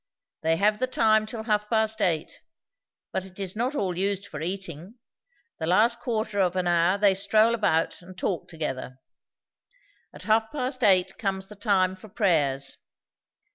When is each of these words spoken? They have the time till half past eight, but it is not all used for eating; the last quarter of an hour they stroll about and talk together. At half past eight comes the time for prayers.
They 0.41 0.55
have 0.57 0.79
the 0.79 0.87
time 0.87 1.27
till 1.27 1.43
half 1.43 1.69
past 1.69 2.01
eight, 2.01 2.41
but 3.11 3.23
it 3.23 3.37
is 3.37 3.55
not 3.55 3.75
all 3.75 3.95
used 3.95 4.25
for 4.25 4.41
eating; 4.41 4.95
the 5.59 5.67
last 5.67 5.99
quarter 5.99 6.39
of 6.39 6.55
an 6.55 6.65
hour 6.65 6.97
they 6.97 7.13
stroll 7.13 7.53
about 7.53 8.01
and 8.01 8.17
talk 8.17 8.47
together. 8.47 8.97
At 10.11 10.23
half 10.23 10.51
past 10.51 10.83
eight 10.83 11.19
comes 11.19 11.49
the 11.49 11.55
time 11.55 11.95
for 11.95 12.09
prayers. 12.09 12.77